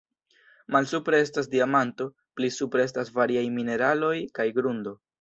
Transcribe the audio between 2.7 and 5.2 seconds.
estas variaj mineraloj kaj grundo.